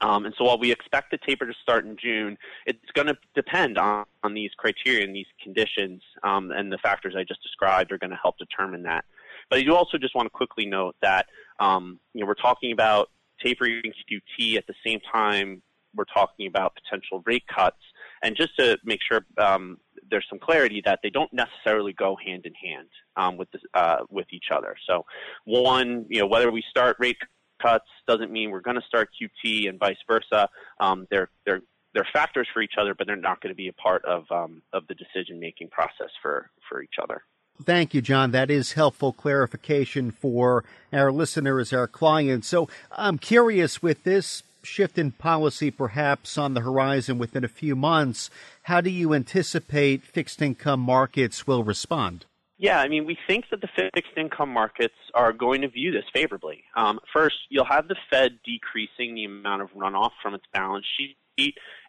Um, 0.00 0.26
and 0.26 0.34
so 0.36 0.44
while 0.44 0.58
we 0.58 0.72
expect 0.72 1.10
the 1.10 1.18
taper 1.18 1.46
to 1.46 1.54
start 1.62 1.84
in 1.84 1.96
June, 1.96 2.36
it's 2.66 2.78
going 2.94 3.06
to 3.06 3.16
depend 3.34 3.78
on, 3.78 4.04
on 4.22 4.34
these 4.34 4.50
criteria 4.56 5.04
and 5.04 5.14
these 5.14 5.26
conditions, 5.42 6.02
um, 6.22 6.50
and 6.50 6.72
the 6.72 6.78
factors 6.78 7.14
I 7.16 7.24
just 7.24 7.42
described 7.42 7.92
are 7.92 7.98
going 7.98 8.10
to 8.10 8.18
help 8.20 8.36
determine 8.38 8.82
that. 8.84 9.04
But 9.50 9.58
I 9.58 9.62
do 9.62 9.74
also 9.74 9.98
just 9.98 10.14
want 10.14 10.26
to 10.26 10.30
quickly 10.30 10.66
note 10.66 10.96
that 11.02 11.26
um, 11.60 12.00
you 12.12 12.20
know 12.20 12.26
we're 12.26 12.34
talking 12.34 12.72
about 12.72 13.10
tapering 13.42 13.82
QT 14.10 14.56
at 14.56 14.66
the 14.66 14.74
same 14.84 15.00
time 15.12 15.62
we're 15.96 16.04
talking 16.04 16.46
about 16.46 16.74
potential 16.74 17.22
rate 17.26 17.44
cuts, 17.46 17.80
and 18.22 18.36
just 18.36 18.56
to 18.58 18.78
make 18.84 19.00
sure 19.06 19.24
um, 19.38 19.78
there's 20.10 20.26
some 20.28 20.38
clarity 20.38 20.82
that 20.84 21.00
they 21.02 21.10
don't 21.10 21.32
necessarily 21.32 21.92
go 21.92 22.16
hand 22.24 22.46
in 22.46 22.54
hand 22.54 22.88
um, 23.16 23.36
with 23.36 23.50
this, 23.52 23.62
uh, 23.74 23.98
with 24.10 24.26
each 24.30 24.46
other. 24.50 24.76
So, 24.88 25.04
one, 25.44 26.06
you 26.08 26.20
know, 26.20 26.26
whether 26.26 26.50
we 26.50 26.62
start 26.68 26.96
rate 26.98 27.16
cuts 27.64 27.86
doesn't 28.06 28.30
mean 28.30 28.50
we're 28.50 28.60
going 28.60 28.76
to 28.76 28.86
start 28.86 29.08
QT, 29.20 29.68
and 29.68 29.78
vice 29.78 29.96
versa. 30.06 30.48
Um, 30.80 31.06
they're 31.10 31.30
they're 31.46 31.60
they're 31.94 32.06
factors 32.12 32.48
for 32.52 32.60
each 32.60 32.74
other, 32.78 32.94
but 32.94 33.06
they're 33.06 33.16
not 33.16 33.40
going 33.40 33.52
to 33.52 33.56
be 33.56 33.68
a 33.68 33.72
part 33.72 34.04
of 34.04 34.24
um, 34.30 34.62
of 34.72 34.86
the 34.88 34.94
decision 34.94 35.40
making 35.40 35.68
process 35.68 36.10
for 36.22 36.50
for 36.68 36.82
each 36.82 36.96
other. 37.02 37.22
Thank 37.62 37.94
you, 37.94 38.02
John. 38.02 38.32
That 38.32 38.50
is 38.50 38.72
helpful 38.72 39.12
clarification 39.12 40.10
for 40.10 40.64
our 40.92 41.12
listeners, 41.12 41.72
our 41.72 41.86
clients. 41.86 42.48
So 42.48 42.68
I'm 42.90 43.16
curious 43.16 43.80
with 43.80 44.02
this 44.02 44.42
shift 44.64 44.98
in 44.98 45.12
policy 45.12 45.70
perhaps 45.70 46.36
on 46.36 46.54
the 46.54 46.62
horizon 46.62 47.18
within 47.18 47.44
a 47.44 47.48
few 47.48 47.76
months, 47.76 48.28
how 48.62 48.80
do 48.80 48.90
you 48.90 49.14
anticipate 49.14 50.02
fixed 50.02 50.42
income 50.42 50.80
markets 50.80 51.46
will 51.46 51.62
respond? 51.62 52.24
Yeah, 52.56 52.78
I 52.78 52.88
mean, 52.88 53.04
we 53.04 53.18
think 53.26 53.46
that 53.50 53.60
the 53.60 53.68
fixed 53.74 54.16
income 54.16 54.50
markets 54.50 54.94
are 55.12 55.32
going 55.32 55.62
to 55.62 55.68
view 55.68 55.90
this 55.90 56.04
favorably. 56.14 56.62
Um, 56.76 57.00
first, 57.12 57.36
you'll 57.48 57.64
have 57.64 57.88
the 57.88 57.96
Fed 58.10 58.38
decreasing 58.44 59.14
the 59.14 59.24
amount 59.24 59.62
of 59.62 59.70
runoff 59.70 60.12
from 60.22 60.34
its 60.34 60.44
balance 60.52 60.86
sheet 60.96 61.16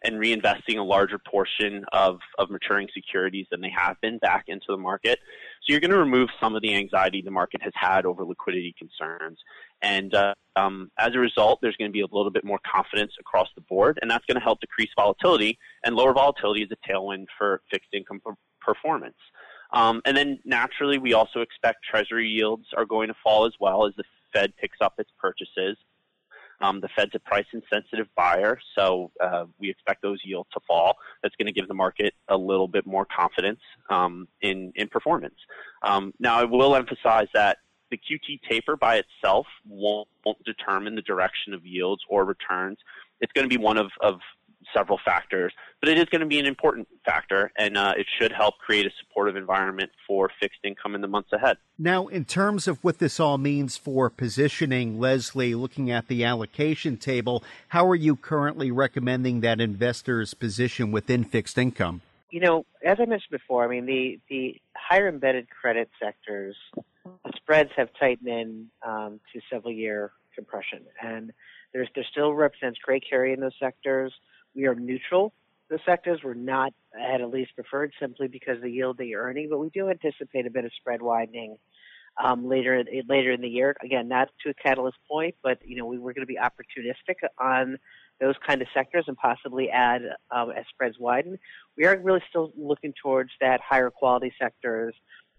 and 0.02 0.16
reinvesting 0.16 0.76
a 0.76 0.82
larger 0.82 1.18
portion 1.18 1.84
of, 1.92 2.18
of 2.36 2.50
maturing 2.50 2.88
securities 2.92 3.46
than 3.50 3.60
they 3.60 3.70
have 3.70 3.96
been 4.00 4.18
back 4.18 4.46
into 4.48 4.66
the 4.68 4.76
market. 4.76 5.20
So 5.62 5.72
you're 5.72 5.80
going 5.80 5.92
to 5.92 5.98
remove 5.98 6.30
some 6.40 6.56
of 6.56 6.62
the 6.62 6.74
anxiety 6.74 7.22
the 7.22 7.30
market 7.30 7.62
has 7.62 7.72
had 7.76 8.06
over 8.06 8.24
liquidity 8.24 8.74
concerns. 8.76 9.38
And 9.82 10.12
uh, 10.14 10.34
um, 10.56 10.90
as 10.98 11.14
a 11.14 11.18
result, 11.18 11.60
there's 11.62 11.76
going 11.76 11.90
to 11.90 11.92
be 11.92 12.00
a 12.00 12.06
little 12.10 12.30
bit 12.32 12.44
more 12.44 12.58
confidence 12.70 13.12
across 13.20 13.48
the 13.54 13.62
board, 13.62 14.00
and 14.02 14.10
that's 14.10 14.24
going 14.26 14.38
to 14.38 14.44
help 14.44 14.60
decrease 14.60 14.90
volatility. 14.96 15.58
And 15.84 15.94
lower 15.94 16.12
volatility 16.12 16.62
is 16.62 16.70
a 16.72 16.90
tailwind 16.92 17.26
for 17.38 17.62
fixed 17.70 17.90
income 17.92 18.20
performance. 18.60 19.16
Um, 19.72 20.00
and 20.04 20.16
then 20.16 20.38
naturally, 20.44 20.98
we 20.98 21.12
also 21.14 21.40
expect 21.40 21.84
Treasury 21.88 22.28
yields 22.28 22.66
are 22.76 22.84
going 22.84 23.08
to 23.08 23.14
fall 23.22 23.46
as 23.46 23.52
well 23.60 23.86
as 23.86 23.94
the 23.96 24.04
Fed 24.32 24.56
picks 24.56 24.78
up 24.80 24.94
its 24.98 25.10
purchases. 25.18 25.76
Um, 26.60 26.80
the 26.80 26.88
Fed's 26.96 27.14
a 27.14 27.18
price 27.18 27.44
insensitive 27.52 28.06
buyer, 28.16 28.58
so 28.78 29.10
uh, 29.22 29.44
we 29.58 29.68
expect 29.68 30.00
those 30.00 30.20
yields 30.24 30.48
to 30.54 30.60
fall. 30.66 30.96
That's 31.22 31.34
going 31.36 31.46
to 31.46 31.52
give 31.52 31.68
the 31.68 31.74
market 31.74 32.14
a 32.28 32.36
little 32.36 32.66
bit 32.66 32.86
more 32.86 33.04
confidence 33.04 33.60
um, 33.90 34.26
in 34.40 34.72
in 34.74 34.88
performance. 34.88 35.36
Um, 35.82 36.14
now, 36.18 36.38
I 36.38 36.44
will 36.44 36.74
emphasize 36.74 37.28
that 37.34 37.58
the 37.90 37.98
QT 37.98 38.40
taper 38.48 38.76
by 38.76 38.96
itself 38.96 39.46
won't, 39.68 40.08
won't 40.24 40.42
determine 40.44 40.94
the 40.94 41.02
direction 41.02 41.54
of 41.54 41.64
yields 41.64 42.02
or 42.08 42.24
returns. 42.24 42.78
It's 43.20 43.32
going 43.32 43.48
to 43.48 43.58
be 43.58 43.62
one 43.62 43.78
of, 43.78 43.90
of 44.00 44.20
several 44.74 44.98
factors, 45.04 45.52
but 45.80 45.88
it 45.88 45.98
is 45.98 46.06
going 46.06 46.20
to 46.20 46.26
be 46.26 46.38
an 46.38 46.46
important 46.46 46.88
factor, 47.04 47.52
and 47.56 47.76
uh, 47.76 47.94
it 47.96 48.06
should 48.18 48.32
help 48.32 48.58
create 48.58 48.86
a 48.86 48.90
supportive 49.00 49.36
environment 49.36 49.90
for 50.06 50.30
fixed 50.40 50.60
income 50.64 50.94
in 50.94 51.00
the 51.00 51.08
months 51.08 51.32
ahead. 51.32 51.56
Now, 51.78 52.06
in 52.06 52.24
terms 52.24 52.68
of 52.68 52.82
what 52.82 52.98
this 52.98 53.20
all 53.20 53.38
means 53.38 53.76
for 53.76 54.10
positioning, 54.10 54.98
Leslie, 54.98 55.54
looking 55.54 55.90
at 55.90 56.08
the 56.08 56.24
allocation 56.24 56.96
table, 56.96 57.42
how 57.68 57.86
are 57.88 57.94
you 57.94 58.16
currently 58.16 58.70
recommending 58.70 59.40
that 59.40 59.60
investors 59.60 60.34
position 60.34 60.92
within 60.92 61.24
fixed 61.24 61.58
income? 61.58 62.02
You 62.30 62.40
know, 62.40 62.66
as 62.84 62.98
I 63.00 63.06
mentioned 63.06 63.30
before, 63.30 63.64
I 63.64 63.68
mean 63.68 63.86
the 63.86 64.18
the 64.28 64.60
higher 64.76 65.08
embedded 65.08 65.48
credit 65.48 65.88
sectors, 66.02 66.56
the 67.04 67.32
spreads 67.36 67.70
have 67.76 67.88
tightened 67.98 68.28
in 68.28 68.66
um, 68.86 69.20
to 69.32 69.40
several 69.50 69.72
year 69.72 70.12
compression, 70.34 70.80
and 71.00 71.32
there's 71.72 71.88
there 71.94 72.04
still 72.10 72.32
represents 72.32 72.78
great 72.82 73.04
carry 73.08 73.32
in 73.32 73.40
those 73.40 73.54
sectors. 73.60 74.12
We 74.56 74.66
are 74.66 74.74
neutral. 74.74 75.34
The 75.68 75.78
sectors 75.84 76.20
we're 76.24 76.34
not 76.34 76.72
at 76.98 77.20
least 77.28 77.54
preferred 77.54 77.92
simply 78.00 78.28
because 78.28 78.56
of 78.56 78.62
the 78.62 78.70
yield 78.70 78.98
that 78.98 79.06
you're 79.06 79.22
earning, 79.22 79.48
but 79.50 79.58
we 79.58 79.68
do 79.70 79.90
anticipate 79.90 80.46
a 80.46 80.50
bit 80.50 80.64
of 80.64 80.70
spread 80.80 81.02
widening 81.02 81.58
um, 82.22 82.48
later 82.48 82.82
later 83.08 83.32
in 83.32 83.40
the 83.40 83.48
year. 83.48 83.76
Again, 83.82 84.08
not 84.08 84.28
to 84.42 84.50
a 84.50 84.54
catalyst 84.54 84.96
point, 85.10 85.34
but 85.42 85.58
you 85.64 85.76
know 85.76 85.84
we, 85.84 85.98
we're 85.98 86.14
going 86.14 86.26
to 86.26 86.32
be 86.32 86.38
opportunistic 86.38 87.16
on 87.38 87.76
those 88.20 88.34
kind 88.46 88.62
of 88.62 88.68
sectors 88.72 89.04
and 89.08 89.16
possibly 89.16 89.68
add 89.68 90.02
um, 90.30 90.50
as 90.50 90.64
spreads 90.70 90.96
widen. 90.98 91.38
We 91.76 91.84
are 91.84 91.98
really 91.98 92.22
still 92.30 92.52
looking 92.56 92.94
towards 93.02 93.30
that 93.40 93.60
higher 93.60 93.90
quality 93.90 94.32
sectors. 94.40 94.94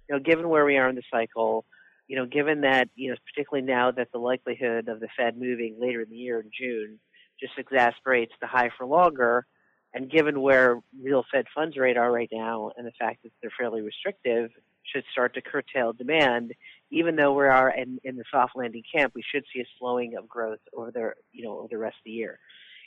You 0.08 0.16
know, 0.16 0.22
given 0.22 0.48
where 0.50 0.66
we 0.66 0.78
are 0.78 0.90
in 0.90 0.96
the 0.96 1.04
cycle, 1.12 1.66
you 2.08 2.18
know, 2.18 2.26
given 2.26 2.62
that 2.62 2.90
you 2.96 3.10
know, 3.10 3.18
particularly 3.34 3.66
now 3.66 3.92
that 3.92 4.12
the 4.12 4.20
likelihood 4.20 4.90
of 4.90 5.00
the 5.00 5.08
Fed 5.18 5.38
moving 5.38 5.78
later 5.80 6.02
in 6.02 6.10
the 6.10 6.18
year 6.18 6.40
in 6.40 6.52
June 6.58 7.00
just 7.39 7.53
exasperates 7.58 8.34
the 8.41 8.48
high 8.48 8.70
for 8.77 8.86
longer. 8.86 9.46
And 9.94 10.12
given 10.12 10.41
where 10.41 10.79
real 11.01 11.24
Fed 11.32 11.46
funds 11.56 11.77
rate 11.77 11.98
are 11.98 12.12
right 12.12 12.29
now 12.32 12.72
and 12.77 12.86
the 12.86 12.91
fact 13.00 13.24
that 13.24 13.32
they're 13.41 13.51
fairly 13.58 13.82
restrictive, 13.82 14.51
should 14.94 15.03
start 15.12 15.34
to 15.34 15.41
curtail 15.41 15.94
demand. 15.94 16.53
Even 16.91 17.15
though 17.15 17.34
we 17.34 17.46
are 17.46 17.70
in, 17.70 18.00
in 18.03 18.15
the 18.15 18.24
soft 18.32 18.56
landing 18.56 18.84
camp, 18.94 19.13
we 19.15 19.24
should 19.32 19.44
see 19.53 19.62
a 19.62 19.65
slowing 19.77 20.15
of 20.17 20.27
growth 20.27 20.60
over 20.75 20.91
the 20.91 21.12
you 21.32 21.44
know 21.44 21.60
over 21.60 21.67
the 21.70 21.77
rest 21.77 21.96
of 21.96 22.06
the 22.06 22.12
year. 22.12 22.39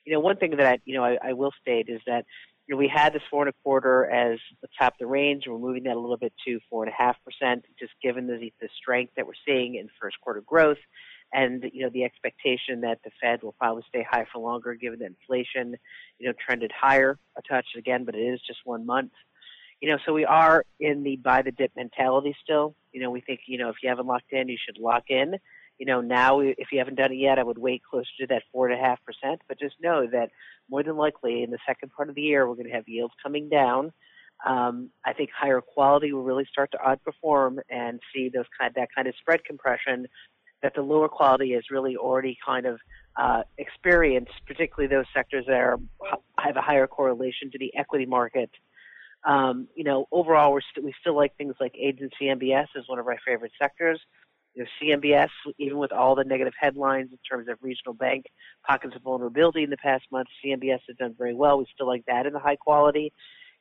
You 0.05 0.15
know, 0.15 0.21
one 0.21 0.37
thing 0.37 0.57
that 0.57 0.81
you 0.85 0.95
know 0.95 1.05
I, 1.05 1.19
I 1.23 1.33
will 1.35 1.53
state 1.61 1.89
is 1.89 2.01
that 2.07 2.25
you 2.67 2.75
know, 2.75 2.79
we 2.79 2.89
had 2.89 3.13
this 3.13 3.23
four 3.31 3.43
and 3.43 3.51
a 3.51 3.63
quarter 3.63 4.07
as 4.07 4.39
the 4.63 4.69
top 4.79 4.95
of 4.95 4.99
the 4.99 5.07
range. 5.07 5.45
We're 5.47 5.59
moving 5.59 5.85
that 5.85 5.97
a 5.97 6.01
little 6.01 6.17
bit 6.17 6.33
to 6.47 6.61
four 6.71 6.85
and 6.85 6.93
a 6.93 6.97
half 6.97 7.17
percent, 7.25 7.65
just 7.79 7.93
given 8.03 8.27
the 8.27 8.53
the 8.61 8.69
strength 8.81 9.13
that 9.17 9.27
we're 9.27 9.33
seeing 9.47 9.75
in 9.75 9.89
first 10.01 10.21
quarter 10.21 10.41
growth 10.41 10.79
and 11.33 11.65
you 11.73 11.83
know 11.83 11.91
the 11.91 12.05
expectation 12.05 12.81
that 12.83 12.99
the 13.05 13.11
Fed 13.21 13.43
will 13.43 13.53
probably 13.53 13.85
stay 13.89 14.05
high 14.09 14.27
for 14.33 14.41
longer, 14.41 14.75
given 14.75 14.99
that 15.01 15.07
inflation, 15.07 15.77
you 16.19 16.29
know, 16.29 16.35
trended 16.45 16.73
higher 16.79 17.19
a 17.37 17.43
touch 17.43 17.67
again, 17.77 18.05
but 18.05 18.15
it 18.15 18.23
is 18.23 18.41
just 18.47 18.61
one 18.65 18.87
month. 18.87 19.13
You 19.81 19.91
know, 19.91 19.99
so 20.05 20.13
we 20.13 20.25
are 20.25 20.65
in 20.79 21.03
the 21.03 21.17
buy 21.17 21.43
the 21.43 21.53
dip 21.53 21.73
mentality 21.77 22.37
still. 22.43 22.75
You 22.93 23.01
know, 23.01 23.11
we 23.11 23.21
think 23.21 23.41
you 23.47 23.59
know 23.59 23.71
if 23.71 23.77
you 23.83 23.89
haven't 23.89 24.07
locked 24.07 24.33
in, 24.33 24.49
you 24.49 24.59
should 24.65 24.81
lock 24.81 25.05
in. 25.09 25.35
You 25.79 25.87
know, 25.87 26.03
now 26.03 26.41
if 26.41 26.69
you 26.73 26.79
haven't 26.79 26.97
done 26.97 27.13
it 27.13 27.17
yet, 27.17 27.39
I 27.39 27.43
would 27.43 27.57
wait 27.57 27.83
closer 27.89 28.11
to 28.21 28.27
that 28.29 28.43
four 28.53 28.69
and 28.69 28.79
a 28.79 28.83
half 28.85 28.99
percent. 29.05 29.41
But 29.49 29.59
just 29.59 29.77
know 29.81 30.07
that 30.13 30.31
more 30.69 30.83
than 30.83 30.97
likely 30.97 31.43
in 31.43 31.51
the 31.51 31.59
second 31.67 31.93
part 31.97 32.11
of 32.11 32.15
the 32.15 32.23
year, 32.23 32.47
we're 32.47 32.57
going 32.57 32.69
to 32.69 32.75
have 32.75 32.89
yields 32.89 33.15
coming 33.23 33.49
down. 33.49 33.93
Um, 34.47 34.91
I 35.05 35.13
think 35.13 35.31
higher 35.39 35.61
quality 35.61 36.13
will 36.13 36.23
really 36.23 36.47
start 36.51 36.73
to 36.73 36.79
outperform 36.79 37.59
and 37.69 38.01
see 38.15 38.31
those 38.33 38.47
kind 38.59 38.73
that 38.75 38.89
kind 38.95 39.07
of 39.09 39.15
spread 39.21 39.45
compression 39.45 40.07
that 40.63 40.75
the 40.75 40.83
lower 40.83 41.09
quality 41.09 41.55
is 41.55 41.65
really 41.71 41.97
already 41.97 42.37
kind 42.45 42.67
of 42.67 42.79
uh, 43.17 43.43
experienced, 43.59 44.33
particularly 44.47 44.95
those 44.95 45.07
sectors 45.15 45.45
that 45.47 45.57
are, 45.57 45.79
have 46.39 46.57
a 46.57 46.61
higher 46.61 46.87
correlation 46.87 47.51
to 47.51 47.59
the 47.59 47.73
equity 47.77 48.07
market. 48.07 48.51
Um, 49.25 49.69
you 49.75 49.85
know, 49.85 50.07
overall, 50.13 50.53
we're 50.53 50.61
st- 50.61 50.85
we 50.85 50.95
still 51.01 51.17
like 51.17 51.37
things 51.37 51.55
like 51.61 51.75
agency 51.79 52.27
MBS 52.27 52.67
is 52.75 52.85
one 52.87 52.99
of 52.99 53.07
our 53.07 53.19
favorite 53.27 53.53
sectors. 53.61 54.01
You 54.55 54.65
know, 54.65 54.69
CMBS, 54.83 55.29
even 55.59 55.79
with 55.79 55.93
all 55.93 56.15
the 56.15 56.25
negative 56.25 56.55
headlines 56.59 57.11
in 57.13 57.19
terms 57.31 57.49
of 57.49 57.59
regional 57.61 57.95
bank 57.95 58.27
pockets 58.67 58.97
of 58.97 59.03
vulnerability 59.03 59.63
in 59.63 59.71
the 59.71 59.77
past 59.77 60.05
month, 60.11 60.29
CMBS 60.45 60.81
has 60.89 60.97
done 60.99 61.15
very 61.17 61.35
well. 61.35 61.59
We 61.59 61.67
still 61.73 61.87
like 61.87 62.05
that 62.07 62.27
in 62.27 62.33
the 62.33 62.41
high 62.41 62.57
quality. 62.57 63.13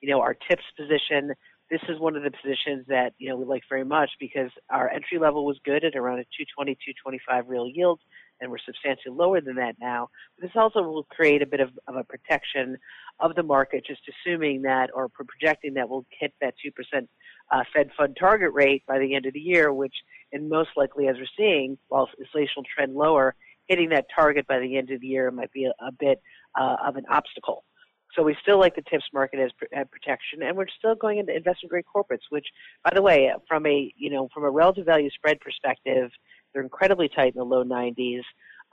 You 0.02 0.10
know, 0.10 0.22
our 0.22 0.34
TIPS 0.34 0.64
position 0.78 1.34
this 1.70 1.82
is 1.88 2.00
one 2.00 2.16
of 2.16 2.24
the 2.24 2.32
positions 2.32 2.86
that 2.88 3.14
you 3.18 3.30
know 3.30 3.38
we 3.38 3.46
like 3.46 3.64
very 3.70 3.86
much 3.86 4.10
because 4.20 4.50
our 4.70 4.90
entry 4.90 5.20
level 5.20 5.46
was 5.46 5.60
good 5.64 5.84
at 5.84 5.96
around 5.96 6.20
a 6.20 6.26
220, 6.38 6.74
225 6.74 7.48
real 7.48 7.68
yield, 7.68 8.00
and 8.42 8.50
we're 8.50 8.58
substantially 8.66 9.16
lower 9.16 9.40
than 9.40 9.56
that 9.56 9.76
now. 9.80 10.10
But 10.36 10.48
this 10.48 10.56
also 10.56 10.82
will 10.82 11.04
create 11.04 11.42
a 11.42 11.46
bit 11.46 11.60
of, 11.60 11.70
of 11.88 11.96
a 11.96 12.04
protection 12.04 12.78
of 13.20 13.36
the 13.36 13.44
market, 13.44 13.86
just 13.86 14.02
assuming 14.10 14.64
that 14.64 14.90
or 14.94 15.10
projecting 15.10 15.76
that 15.76 15.90
we'll 15.90 16.06
hit 16.20 16.34
that 16.42 16.56
two 16.64 16.72
percent 16.72 17.10
uh, 17.52 17.64
Fed 17.74 17.92
fund 17.96 18.18
target 18.20 18.52
rate 18.54 18.84
by 18.88 19.00
the 19.00 19.16
end 19.16 19.26
of 19.26 19.34
the 19.34 19.40
year, 19.40 19.72
which, 19.72 19.96
and 20.32 20.50
most 20.50 20.70
likely, 20.76 21.08
as 21.08 21.18
we're 21.18 21.26
seeing, 21.38 21.78
while 21.88 22.10
inflation 22.18 22.54
will 22.58 22.64
trend 22.76 22.96
lower, 22.96 23.36
hitting 23.68 23.90
that 23.90 24.06
target 24.14 24.48
by 24.48 24.60
the 24.60 24.78
end 24.78 24.90
of 24.90 25.02
the 25.02 25.08
year 25.08 25.30
might 25.30 25.52
be 25.52 25.66
a, 25.66 25.74
a 25.86 25.92
bit 25.92 26.22
uh, 26.60 26.78
of 26.86 26.96
an 26.96 27.06
obstacle. 27.10 27.64
So 28.16 28.24
we 28.24 28.36
still 28.42 28.60
like 28.60 28.76
the 28.76 28.82
TIPS 28.82 29.06
market 29.14 29.40
as, 29.40 29.52
as 29.72 29.86
protection, 29.92 30.42
and 30.42 30.58
we're 30.58 30.66
still 30.78 30.96
going 30.96 31.20
into 31.20 31.36
investment 31.36 31.70
grade 31.70 31.86
corporates, 31.94 32.26
which, 32.30 32.48
by 32.84 32.92
the 32.94 33.02
way, 33.02 33.32
from 33.48 33.66
a 33.66 33.94
you 33.96 34.10
know 34.10 34.30
from 34.34 34.44
a 34.44 34.50
relative 34.50 34.86
value 34.86 35.10
spread 35.12 35.40
perspective, 35.40 36.12
they're 36.54 36.64
incredibly 36.64 37.08
tight 37.08 37.34
in 37.34 37.40
the 37.40 37.46
low 37.46 37.64
90s, 37.64 38.22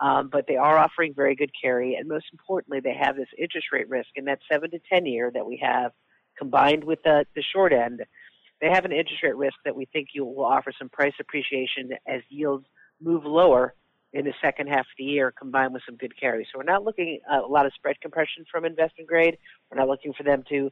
um, 0.01 0.31
but 0.33 0.47
they 0.47 0.57
are 0.57 0.79
offering 0.79 1.13
very 1.15 1.35
good 1.35 1.51
carry, 1.61 1.95
and 1.95 2.09
most 2.09 2.27
importantly, 2.33 2.81
they 2.81 2.95
have 2.95 3.17
this 3.17 3.29
interest 3.39 3.69
rate 3.73 3.89
risk 3.89 4.09
in 4.17 4.25
that 4.25 4.39
seven 4.51 4.71
to 4.71 4.79
10 4.91 5.05
year 5.07 5.31
that 5.33 5.47
we 5.47 5.61
have, 5.63 5.93
combined 6.39 6.85
with 6.85 7.03
the 7.05 7.27
the 7.35 7.43
short 7.43 7.73
end. 7.73 8.03
They 8.63 8.71
have 8.71 8.87
an 8.87 8.93
interest 8.93 9.23
rate 9.23 9.37
risk 9.37 9.57
that 9.67 9.77
we 9.77 9.85
think 9.93 10.09
you 10.15 10.25
will 10.25 10.47
offer 10.47 10.73
some 10.79 10.89
price 10.89 11.13
appreciation 11.21 11.91
as 12.09 12.23
yields 12.31 12.65
move 13.03 13.27
lower 13.27 13.75
in 14.13 14.25
the 14.25 14.35
second 14.41 14.69
half 14.69 14.81
of 14.81 14.97
the 14.99 15.05
year 15.05 15.33
combined 15.33 15.73
with 15.73 15.83
some 15.87 15.97
good 15.97 16.19
carry. 16.19 16.47
So 16.51 16.59
we're 16.59 16.65
not 16.65 16.85
looking 16.85 17.21
at 17.31 17.43
a 17.43 17.47
lot 17.47 17.67
of 17.67 17.73
spread 17.75 18.01
compression 18.01 18.45
from 18.51 18.65
investment 18.65 19.09
grade. 19.09 19.37
We're 19.71 19.79
not 19.79 19.89
looking 19.89 20.13
for 20.13 20.23
them 20.23 20.45
to 20.49 20.71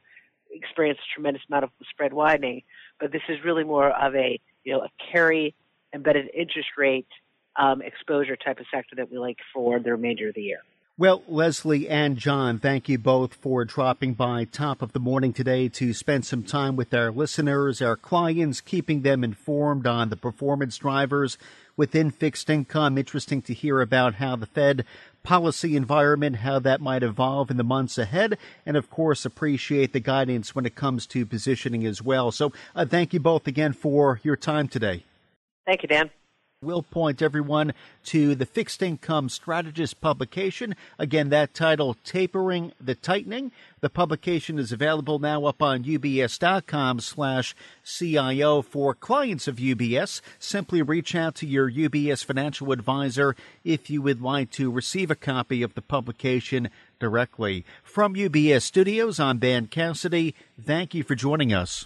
experience 0.51 0.99
a 0.99 1.13
tremendous 1.13 1.43
amount 1.49 1.65
of 1.65 1.69
spread 1.89 2.13
widening, 2.13 2.63
but 2.99 3.11
this 3.11 3.21
is 3.29 3.37
really 3.43 3.63
more 3.63 3.89
of 3.89 4.15
a 4.15 4.39
you 4.63 4.73
know 4.73 4.81
a 4.81 4.89
carry 5.11 5.53
embedded 5.93 6.29
interest 6.33 6.69
rate 6.77 7.07
um, 7.55 7.81
exposure 7.81 8.35
type 8.35 8.59
of 8.59 8.65
sector 8.73 8.95
that 8.97 9.11
we 9.11 9.17
like 9.17 9.37
for 9.53 9.79
the 9.79 9.91
remainder 9.91 10.29
of 10.29 10.35
the 10.35 10.41
year. 10.41 10.59
Well, 10.97 11.23
Leslie 11.27 11.89
and 11.89 12.15
John, 12.15 12.57
thank 12.57 12.87
you 12.87 12.97
both 12.97 13.33
for 13.33 13.65
dropping 13.65 14.13
by 14.13 14.45
top 14.45 14.81
of 14.81 14.93
the 14.93 14.99
morning 14.99 15.33
today 15.33 15.67
to 15.67 15.93
spend 15.93 16.25
some 16.25 16.41
time 16.41 16.77
with 16.77 16.93
our 16.93 17.11
listeners, 17.11 17.81
our 17.81 17.97
clients, 17.97 18.61
keeping 18.61 19.01
them 19.01 19.21
informed 19.21 19.85
on 19.85 20.07
the 20.07 20.15
performance 20.15 20.77
drivers 20.77 21.37
within 21.77 22.11
fixed 22.11 22.49
income. 22.49 22.97
Interesting 22.97 23.41
to 23.43 23.53
hear 23.53 23.81
about 23.81 24.15
how 24.15 24.35
the 24.35 24.45
Fed 24.45 24.85
policy 25.23 25.75
environment, 25.75 26.37
how 26.37 26.59
that 26.59 26.81
might 26.81 27.03
evolve 27.03 27.49
in 27.49 27.57
the 27.57 27.63
months 27.63 27.97
ahead, 27.97 28.37
and 28.65 28.77
of 28.77 28.89
course, 28.89 29.25
appreciate 29.25 29.91
the 29.91 29.99
guidance 29.99 30.53
when 30.53 30.65
it 30.65 30.75
comes 30.75 31.07
to 31.07 31.25
positioning 31.25 31.85
as 31.85 32.01
well. 32.01 32.31
So, 32.31 32.53
uh, 32.75 32.85
thank 32.85 33.13
you 33.13 33.19
both 33.19 33.47
again 33.47 33.73
for 33.73 34.19
your 34.23 34.35
time 34.35 34.67
today. 34.67 35.03
Thank 35.65 35.81
you, 35.81 35.87
Dan. 35.87 36.11
We'll 36.65 36.81
point 36.81 37.21
everyone 37.21 37.73
to 38.05 38.33
the 38.33 38.47
Fixed 38.47 38.81
Income 38.81 39.29
Strategist 39.29 40.01
publication. 40.01 40.75
Again, 40.97 41.29
that 41.29 41.53
title, 41.53 41.95
Tapering 42.03 42.71
the 42.81 42.95
Tightening. 42.95 43.51
The 43.81 43.89
publication 43.91 44.57
is 44.57 44.71
available 44.71 45.19
now 45.19 45.45
up 45.45 45.61
on 45.61 45.83
ubs.com 45.83 47.01
slash 47.01 47.55
CIO. 47.83 48.63
For 48.63 48.95
clients 48.95 49.47
of 49.47 49.57
UBS, 49.57 50.21
simply 50.39 50.81
reach 50.81 51.13
out 51.13 51.35
to 51.35 51.45
your 51.45 51.69
UBS 51.69 52.25
financial 52.25 52.71
advisor 52.71 53.35
if 53.63 53.91
you 53.91 54.01
would 54.01 54.23
like 54.23 54.49
to 54.51 54.71
receive 54.71 55.11
a 55.11 55.15
copy 55.15 55.61
of 55.61 55.75
the 55.75 55.83
publication 55.83 56.71
directly. 56.99 57.63
From 57.83 58.15
UBS 58.15 58.63
Studios, 58.63 59.19
I'm 59.19 59.37
Dan 59.37 59.67
Cassidy. 59.67 60.33
Thank 60.59 60.95
you 60.95 61.03
for 61.03 61.13
joining 61.13 61.53
us. 61.53 61.85